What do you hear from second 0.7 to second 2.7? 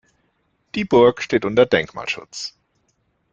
Die Burg steht unter Denkmalschutz.